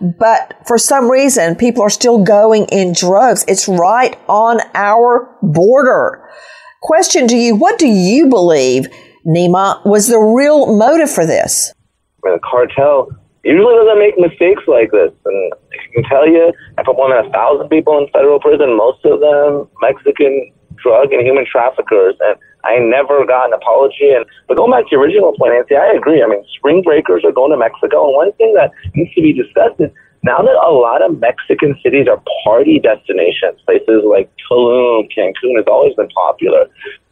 [0.00, 3.44] But for some reason, people are still going in droves.
[3.48, 6.28] It's right on our border.
[6.82, 8.86] Question to you, what do you believe,
[9.26, 11.72] Neama, was the real motive for this?
[12.22, 13.08] The cartel
[13.44, 15.12] usually doesn't make mistakes like this.
[15.24, 18.76] And I can tell you, I put more than a thousand people in federal prison,
[18.76, 22.14] most of them Mexican drug and human traffickers.
[22.20, 24.10] And I never got an apology.
[24.10, 26.22] And but going back to your original point, Nancy, I agree.
[26.22, 29.32] I mean, spring breakers are going to Mexico, and one thing that needs to be
[29.32, 29.90] discussed is
[30.26, 35.66] now that a lot of Mexican cities are party destinations, places like Tulum, Cancun has
[35.68, 36.66] always been popular.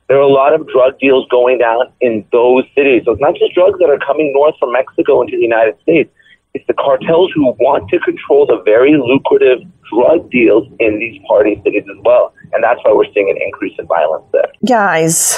[0.09, 3.03] There are a lot of drug deals going down in those cities.
[3.05, 6.11] So it's not just drugs that are coming north from Mexico into the United States.
[6.55, 11.61] It's the cartels who want to control the very lucrative drug deals in these party
[11.65, 12.33] cities as well.
[12.53, 14.53] And that's why we're seeing an increase in violence there.
[14.67, 15.37] Guys,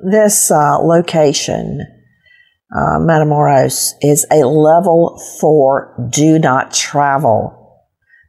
[0.00, 1.86] this uh, location,
[2.74, 7.56] uh, Matamoros, is a level four do not travel.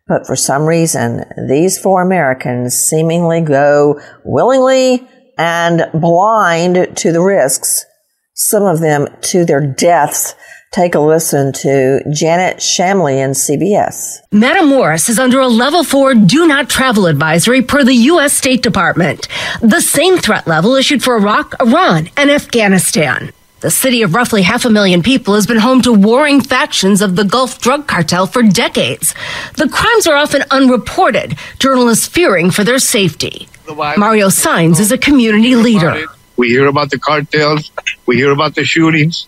[0.06, 7.86] But for some reason, these four Americans seemingly go willingly and blind to the risks,
[8.34, 10.36] some of them to their deaths
[10.72, 14.22] Take a listen to Janet Shamlian, CBS.
[14.32, 18.32] Matamoros is under a level four do not travel advisory per the U.S.
[18.32, 19.28] State Department,
[19.60, 23.34] the same threat level issued for Iraq, Iran, and Afghanistan.
[23.60, 27.18] The city of roughly half a million people has been home to warring factions of
[27.18, 29.14] the Gulf drug cartel for decades.
[29.58, 33.50] The crimes are often unreported, journalists fearing for their safety.
[33.68, 36.06] Mario Saenz is a community leader.
[36.38, 37.72] We hear about the cartels,
[38.06, 39.28] we hear about the shootings,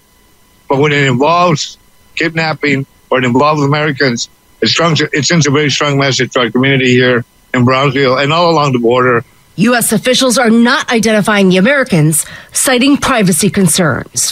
[0.73, 1.77] but when it involves
[2.15, 4.27] kidnapping or it involves Americans,
[4.59, 8.33] it, strong, it sends a very strong message to our community here in Brownsville and
[8.33, 9.23] all along the border.
[9.57, 9.91] U.S.
[9.91, 14.31] officials are not identifying the Americans, citing privacy concerns.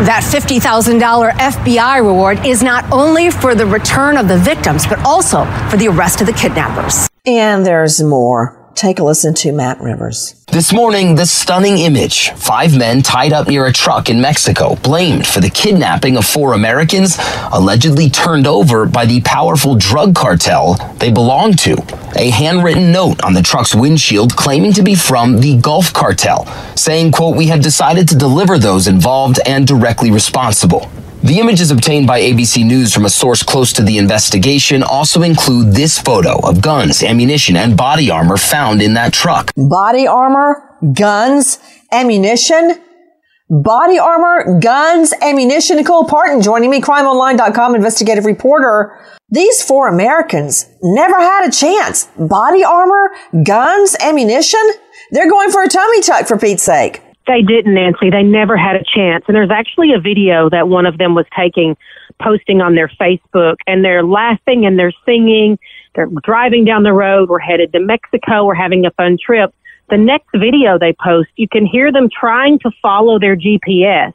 [0.00, 5.44] That $50,000 FBI reward is not only for the return of the victims, but also
[5.70, 7.08] for the arrest of the kidnappers.
[7.24, 8.61] And there's more.
[8.74, 10.34] Take a listen to Matt Rivers.
[10.50, 12.30] This morning, the stunning image.
[12.30, 16.54] Five men tied up near a truck in Mexico, blamed for the kidnapping of four
[16.54, 17.16] Americans,
[17.52, 21.76] allegedly turned over by the powerful drug cartel they belong to.
[22.16, 27.12] A handwritten note on the truck's windshield claiming to be from the Gulf cartel, saying,
[27.12, 30.90] quote, we have decided to deliver those involved and directly responsible.
[31.24, 35.72] The images obtained by ABC News from a source close to the investigation also include
[35.72, 39.52] this photo of guns, ammunition, and body armor found in that truck.
[39.56, 41.60] Body armor, guns,
[41.92, 42.82] ammunition,
[43.48, 45.76] body armor, guns, ammunition.
[45.76, 48.98] Nicole Partin joining me, crimeonline.com investigative reporter.
[49.28, 52.08] These four Americans never had a chance.
[52.18, 53.12] Body armor,
[53.44, 54.72] guns, ammunition.
[55.12, 57.00] They're going for a tummy tuck for Pete's sake.
[57.26, 58.10] They didn't, Nancy.
[58.10, 59.24] They never had a chance.
[59.28, 61.76] And there's actually a video that one of them was taking,
[62.20, 65.58] posting on their Facebook, and they're laughing and they're singing.
[65.94, 67.28] They're driving down the road.
[67.28, 68.44] We're headed to Mexico.
[68.44, 69.54] We're having a fun trip.
[69.90, 74.14] The next video they post, you can hear them trying to follow their GPS.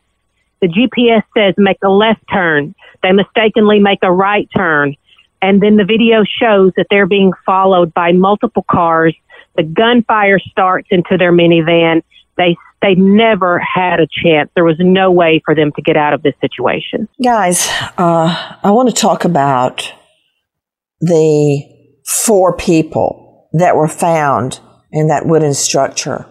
[0.59, 2.73] The GPS says make a left turn.
[3.03, 4.95] They mistakenly make a right turn.
[5.41, 9.15] And then the video shows that they're being followed by multiple cars.
[9.55, 12.01] The gunfire starts into their minivan.
[12.37, 14.49] They they never had a chance.
[14.55, 17.07] There was no way for them to get out of this situation.
[17.23, 17.67] Guys,
[17.97, 19.91] uh, I want to talk about
[20.99, 21.63] the
[22.05, 24.59] four people that were found
[24.91, 26.25] in that wooden structure.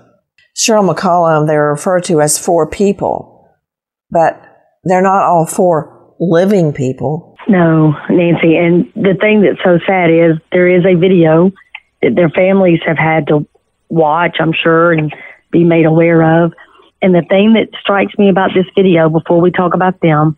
[0.57, 3.49] Sheryl McCollum, they're referred to as four people,
[4.11, 4.41] but
[4.85, 7.37] they're not all four living people.
[7.49, 8.57] No, Nancy.
[8.57, 11.51] And the thing that's so sad is there is a video
[12.03, 13.47] that their families have had to
[13.89, 15.15] watch, I'm sure, and
[15.57, 16.53] be made aware of.
[17.01, 20.37] And the thing that strikes me about this video before we talk about them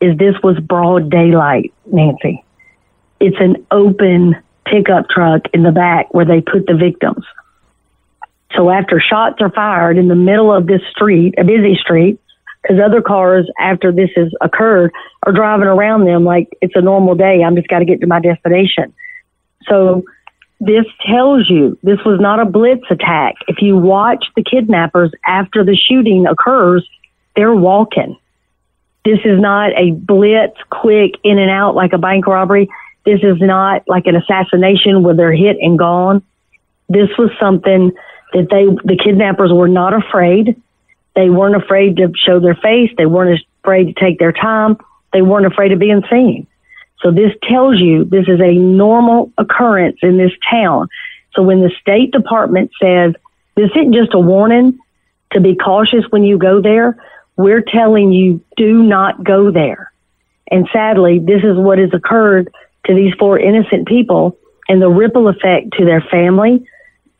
[0.00, 2.44] is this was broad daylight, Nancy.
[3.18, 7.24] It's an open pickup truck in the back where they put the victims.
[8.54, 12.20] So after shots are fired in the middle of this street, a busy street,
[12.62, 14.92] because other cars after this has occurred
[15.24, 17.42] are driving around them like it's a normal day.
[17.42, 18.92] I'm just got to get to my destination.
[19.68, 20.04] So
[20.64, 23.34] this tells you this was not a blitz attack.
[23.48, 26.88] If you watch the kidnappers after the shooting occurs,
[27.34, 28.16] they're walking.
[29.04, 32.68] This is not a blitz, quick in and out like a bank robbery.
[33.04, 36.22] This is not like an assassination where they're hit and gone.
[36.88, 37.90] This was something
[38.32, 40.62] that they, the kidnappers were not afraid.
[41.16, 42.90] They weren't afraid to show their face.
[42.96, 44.76] They weren't afraid to take their time.
[45.12, 46.46] They weren't afraid of being seen.
[47.02, 50.88] So this tells you this is a normal occurrence in this town.
[51.34, 53.14] So when the State Department says
[53.56, 54.78] this isn't just a warning
[55.32, 56.96] to be cautious when you go there,
[57.36, 59.92] we're telling you do not go there.
[60.50, 62.52] And sadly, this is what has occurred
[62.86, 64.38] to these four innocent people
[64.68, 66.66] and the ripple effect to their family,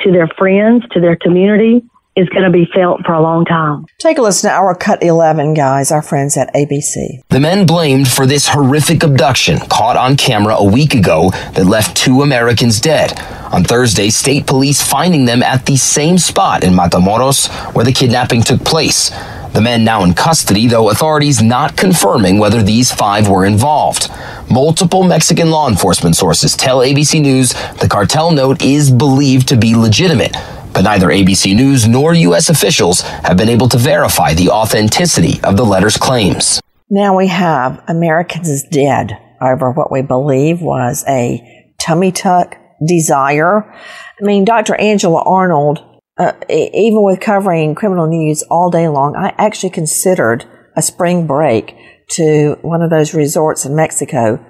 [0.03, 1.83] to their friends, to their community
[2.15, 3.87] is going to be felt for a long time.
[3.99, 7.23] Take a listen to our Cut 11 guys, our friends at ABC.
[7.31, 11.97] The men blamed for this horrific abduction caught on camera a week ago that left
[11.97, 13.19] two Americans dead.
[13.53, 18.43] On Thursday, state police finding them at the same spot in Matamoros where the kidnapping
[18.43, 19.11] took place.
[19.53, 24.11] The men now in custody, though authorities not confirming whether these five were involved.
[24.51, 29.75] Multiple Mexican law enforcement sources tell ABC News the cartel note is believed to be
[29.75, 30.35] legitimate,
[30.73, 32.49] but neither ABC News nor U.S.
[32.49, 36.61] officials have been able to verify the authenticity of the letter's claims.
[36.91, 42.57] Now we have Americans dead over what we believe was a tummy tuck
[42.87, 43.65] desire.
[43.65, 44.75] I mean, Dr.
[44.75, 45.85] Angela Arnold,
[46.19, 50.45] uh, even with covering criminal news all day long, I actually considered
[50.77, 51.75] a spring break
[52.11, 54.45] to one of those resorts in Mexico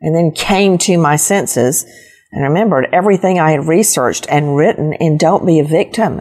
[0.00, 1.86] and then came to my senses
[2.34, 6.20] and remembered everything I had researched and written in Don't Be a Victim.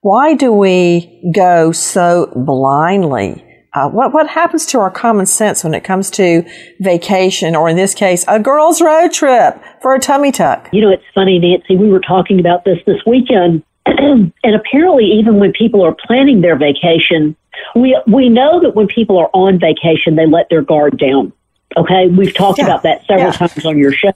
[0.00, 3.44] Why do we go so blindly?
[3.72, 6.44] Uh, what what happens to our common sense when it comes to
[6.80, 10.68] vacation, or in this case, a girls' road trip for a tummy tuck?
[10.72, 11.76] You know, it's funny, Nancy.
[11.76, 16.56] We were talking about this this weekend, and apparently, even when people are planning their
[16.56, 17.36] vacation,
[17.76, 21.32] we we know that when people are on vacation, they let their guard down.
[21.76, 22.64] Okay, we've talked yeah.
[22.64, 23.32] about that several yeah.
[23.32, 24.12] times on your show.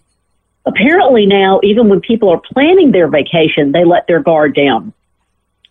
[0.66, 4.92] Apparently, now even when people are planning their vacation, they let their guard down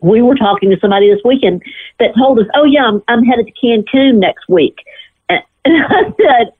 [0.03, 1.63] we were talking to somebody this weekend
[1.99, 4.77] that told us, "Oh yeah, I'm, I'm headed to Cancun next week,"
[5.29, 6.51] and, I said,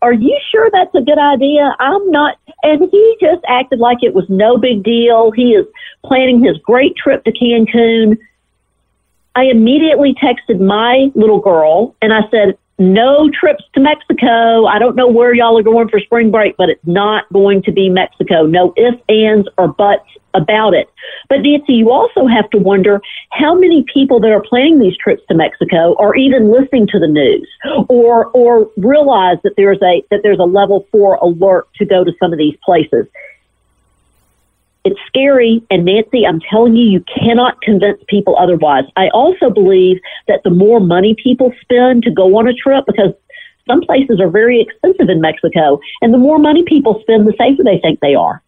[0.00, 4.14] "Are you sure that's a good idea?" I'm not, and he just acted like it
[4.14, 5.32] was no big deal.
[5.32, 5.66] He is
[6.04, 8.16] planning his great trip to Cancun.
[9.34, 14.66] I immediately texted my little girl and I said, no trips to Mexico.
[14.66, 17.72] I don't know where y'all are going for spring break, but it's not going to
[17.72, 18.46] be Mexico.
[18.46, 20.88] No ifs, ands, or buts about it.
[21.28, 23.00] But Nancy, you also have to wonder
[23.32, 27.08] how many people that are planning these trips to Mexico are even listening to the
[27.08, 27.48] news
[27.88, 32.12] or or realize that there's a that there's a level four alert to go to
[32.20, 33.06] some of these places.
[34.88, 35.62] It's scary.
[35.70, 38.84] And Nancy, I'm telling you, you cannot convince people otherwise.
[38.96, 43.12] I also believe that the more money people spend to go on a trip, because
[43.68, 47.62] some places are very expensive in Mexico, and the more money people spend, the safer
[47.62, 48.42] they think they are.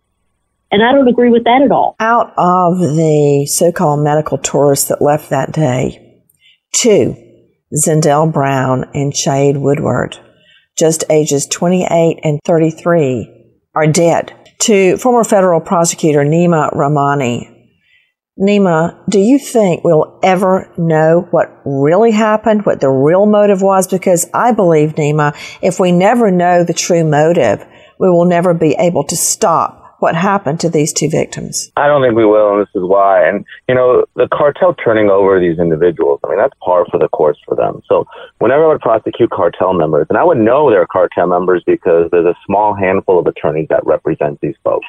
[0.72, 1.96] And I don't agree with that at all.
[2.00, 6.22] Out of the so called medical tourists that left that day,
[6.72, 7.16] two,
[7.74, 10.16] Zindell Brown and Shaeed Woodard,
[10.78, 13.28] just ages 28 and 33,
[13.74, 17.56] are dead to former federal prosecutor Neama Rahmani.
[18.38, 23.86] Neama, do you think we'll ever know what really happened, what the real motive was?
[23.86, 27.64] Because I believe, Neama, if we never know the true motive,
[27.98, 31.70] we will never be able to stop what happened to these two victims.
[31.76, 33.26] I don't think we will, and this is why.
[33.26, 37.08] And, you know, the cartel turning over these individuals, I mean, that's par for the
[37.08, 37.82] course for them.
[37.86, 38.06] So
[38.38, 42.26] whenever I would prosecute cartel members, and I would know they're cartel members because there's
[42.26, 44.86] a small handful of attorneys that represent these folks.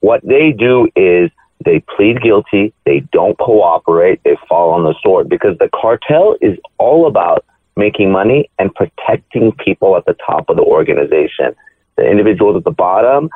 [0.00, 1.30] What they do is
[1.64, 6.58] they plead guilty, they don't cooperate, they fall on the sword because the cartel is
[6.78, 7.44] all about
[7.76, 11.54] making money and protecting people at the top of the organization.
[11.96, 13.30] The individuals at the bottom,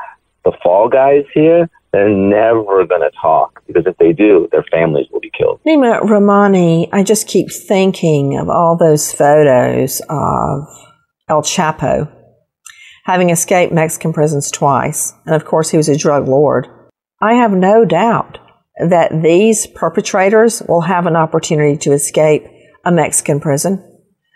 [0.50, 5.06] the fall guys here, they're never going to talk because if they do, their families
[5.10, 5.60] will be killed.
[5.66, 10.68] Neama Rahmani, I just keep thinking of all those photos of
[11.28, 12.12] El Chapo
[13.04, 15.14] having escaped Mexican prisons twice.
[15.24, 16.66] And of course, he was a drug lord.
[17.22, 18.38] I have no doubt
[18.78, 22.44] that these perpetrators will have an opportunity to escape
[22.84, 23.82] a Mexican prison,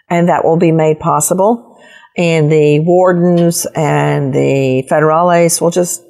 [0.08, 1.71] and that will be made possible.
[2.16, 6.04] And the wardens and the federales will just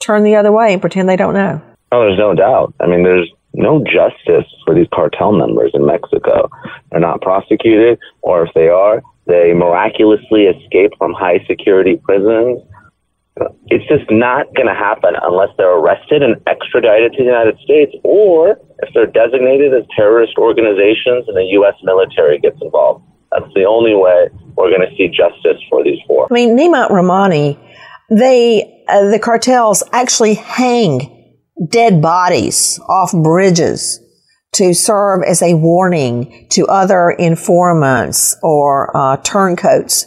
[0.00, 1.62] turn the other way and pretend they don't know.
[1.90, 2.74] Oh, there's no doubt.
[2.80, 6.50] I mean, there's no justice for these cartel members in Mexico.
[6.90, 12.62] They're not prosecuted, or if they are, they miraculously escape from high security prisons.
[13.68, 17.94] It's just not going to happen unless they're arrested and extradited to the United States,
[18.02, 21.74] or if they're designated as terrorist organizations and the U.S.
[21.82, 23.04] military gets involved.
[23.32, 26.28] That's the only way we're going to see justice for these four.
[26.30, 27.58] I mean, Neama Rahmani,
[28.10, 31.36] they, uh, the cartels actually hang
[31.68, 34.00] dead bodies off bridges
[34.52, 40.06] to serve as a warning to other informants or uh, turncoats.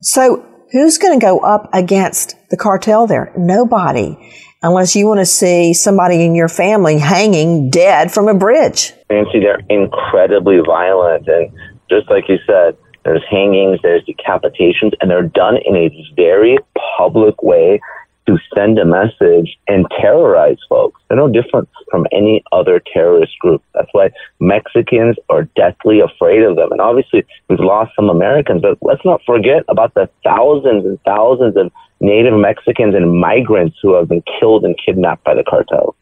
[0.00, 3.32] So who's going to go up against the cartel there?
[3.36, 4.16] Nobody,
[4.62, 8.92] unless you want to see somebody in your family hanging dead from a bridge.
[9.10, 11.28] Nancy, they're incredibly violent.
[11.28, 11.52] And
[11.88, 16.58] just like you said, there's hangings, there's decapitations, and they're done in a very
[16.96, 17.80] public way
[18.26, 21.00] to send a message and terrorize folks.
[21.08, 23.62] They're no different from any other terrorist group.
[23.74, 24.10] That's why
[24.40, 26.72] Mexicans are deathly afraid of them.
[26.72, 31.56] And obviously, we've lost some Americans, but let's not forget about the thousands and thousands
[31.56, 31.70] of
[32.00, 35.94] native Mexicans and migrants who have been killed and kidnapped by the cartel.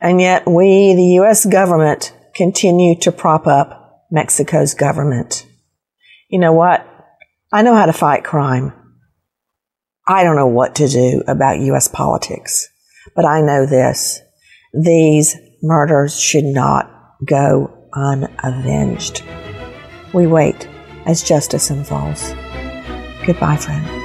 [0.00, 1.46] And yet, we, the U.S.
[1.46, 5.46] government, continue to prop up Mexico's government.
[6.28, 6.86] You know what?
[7.52, 8.72] I know how to fight crime.
[10.06, 11.88] I don't know what to do about U.S.
[11.88, 12.68] politics,
[13.14, 14.20] but I know this.
[14.72, 16.90] These murders should not
[17.24, 19.22] go unavenged.
[20.12, 20.68] We wait
[21.06, 22.34] as justice unfolds.
[23.26, 24.04] Goodbye, friend.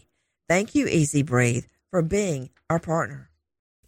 [0.49, 3.30] Thank you, EZ Breathe, for being our partner.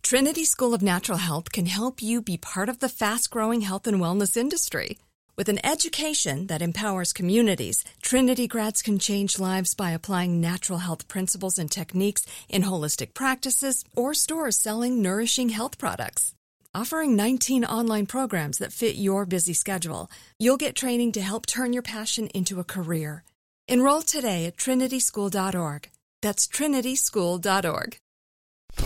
[0.04, 3.88] Trinity School of Natural Health can help you be part of the fast growing health
[3.88, 5.00] and wellness industry.
[5.36, 11.08] With an education that empowers communities, Trinity grads can change lives by applying natural health
[11.08, 16.36] principles and techniques in holistic practices or stores selling nourishing health products.
[16.76, 20.08] Offering 19 online programs that fit your busy schedule,
[20.38, 23.24] you'll get training to help turn your passion into a career.
[23.68, 25.90] Enroll today at trinityschool.org.
[26.22, 27.98] That's trinityschool.org.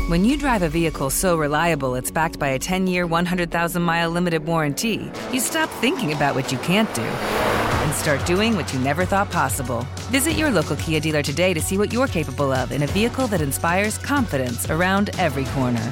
[0.08, 4.10] When you drive a vehicle so reliable it's backed by a 10 year, 100,000 mile
[4.10, 8.80] limited warranty, you stop thinking about what you can't do and start doing what you
[8.80, 9.86] never thought possible.
[10.10, 13.28] Visit your local Kia dealer today to see what you're capable of in a vehicle
[13.28, 15.92] that inspires confidence around every corner.